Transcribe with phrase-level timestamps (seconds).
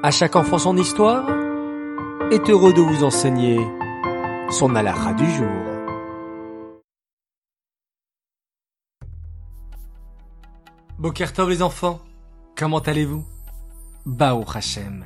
[0.00, 1.28] À chaque enfant son histoire
[2.30, 3.58] est heureux de vous enseigner
[4.48, 5.48] son halakha du jour.
[11.00, 11.98] Bokertov les enfants,
[12.56, 13.24] comment allez-vous?
[14.06, 15.04] Bao Hashem.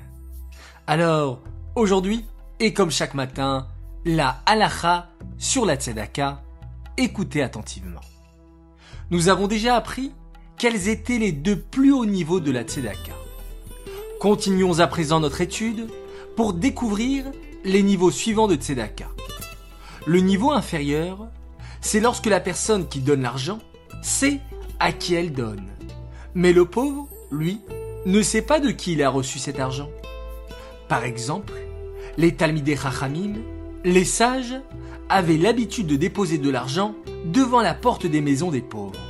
[0.86, 1.40] Alors,
[1.74, 2.26] aujourd'hui,
[2.60, 3.68] et comme chaque matin,
[4.04, 6.42] la halakha sur la tzedaka,
[6.98, 8.02] écoutez attentivement.
[9.10, 10.12] Nous avons déjà appris
[10.58, 13.11] quels étaient les deux plus hauts niveaux de la tzedaka.
[14.22, 15.88] Continuons à présent notre étude
[16.36, 17.24] pour découvrir
[17.64, 19.08] les niveaux suivants de Tzedaka.
[20.06, 21.26] Le niveau inférieur,
[21.80, 23.58] c'est lorsque la personne qui donne l'argent
[24.00, 24.38] sait
[24.78, 25.66] à qui elle donne.
[26.36, 27.62] Mais le pauvre, lui,
[28.06, 29.90] ne sait pas de qui il a reçu cet argent.
[30.86, 31.54] Par exemple,
[32.16, 33.38] les Talmidei Chachamim,
[33.82, 34.54] les sages,
[35.08, 39.00] avaient l'habitude de déposer de l'argent devant la porte des maisons des pauvres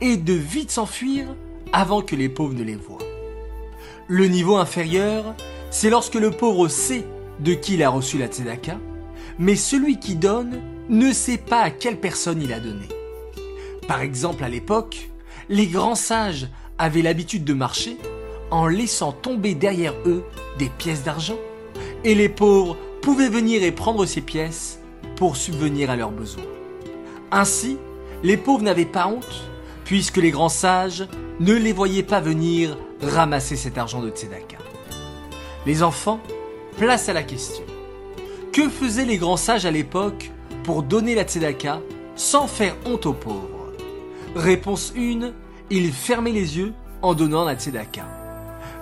[0.00, 1.26] et de vite s'enfuir
[1.74, 3.05] avant que les pauvres ne les voient.
[4.08, 5.34] Le niveau inférieur,
[5.70, 7.04] c'est lorsque le pauvre sait
[7.40, 8.78] de qui il a reçu la tzedaka,
[9.40, 12.86] mais celui qui donne ne sait pas à quelle personne il a donné.
[13.88, 15.10] Par exemple, à l'époque,
[15.48, 16.46] les grands sages
[16.78, 17.96] avaient l'habitude de marcher
[18.52, 20.22] en laissant tomber derrière eux
[20.56, 21.38] des pièces d'argent,
[22.04, 24.78] et les pauvres pouvaient venir et prendre ces pièces
[25.16, 26.44] pour subvenir à leurs besoins.
[27.32, 27.76] Ainsi,
[28.22, 29.42] les pauvres n'avaient pas honte,
[29.86, 31.06] puisque les grands sages
[31.38, 34.58] ne les voyaient pas venir ramasser cet argent de Tzedaka.
[35.64, 36.20] Les enfants,
[36.76, 37.64] place à la question.
[38.52, 40.32] Que faisaient les grands sages à l'époque
[40.64, 41.80] pour donner la Tzedaka
[42.16, 43.72] sans faire honte aux pauvres?
[44.34, 45.30] Réponse 1,
[45.70, 48.06] ils fermaient les yeux en donnant la Tzedaka.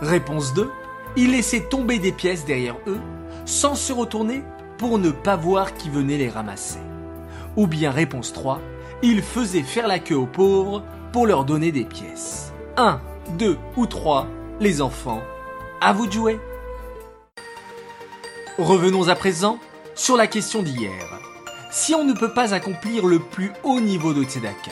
[0.00, 0.70] Réponse 2,
[1.16, 3.00] ils laissaient tomber des pièces derrière eux
[3.44, 4.42] sans se retourner
[4.78, 6.80] pour ne pas voir qui venait les ramasser.
[7.56, 8.58] Ou bien réponse 3,
[9.02, 12.52] ils faisaient faire la queue aux pauvres pour leur donner des pièces.
[12.76, 13.00] 1,
[13.38, 14.26] deux ou trois,
[14.60, 15.22] les enfants,
[15.80, 16.40] à vous de jouer.
[18.58, 19.58] Revenons à présent
[19.94, 21.20] sur la question d'hier.
[21.70, 24.70] Si on ne peut pas accomplir le plus haut niveau de Tzedaka,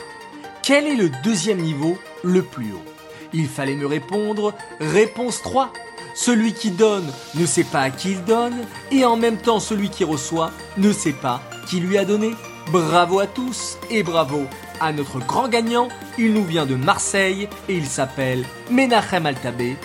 [0.62, 2.84] quel est le deuxième niveau le plus haut?
[3.32, 5.72] Il fallait me répondre réponse 3.
[6.14, 8.54] Celui qui donne ne sait pas à qui il donne
[8.90, 12.34] et en même temps celui qui reçoit ne sait pas qui lui a donné.
[12.70, 14.46] Bravo à tous et bravo
[14.80, 15.88] à notre grand gagnant.
[16.18, 19.76] Il nous vient de Marseille et il s'appelle Menachem Altabé.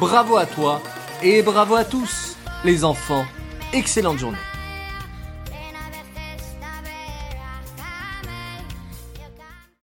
[0.00, 0.82] Bravo à toi
[1.22, 3.24] et bravo à tous les enfants.
[3.72, 4.38] Excellente journée.